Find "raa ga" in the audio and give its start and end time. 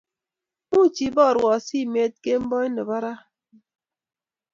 3.03-3.15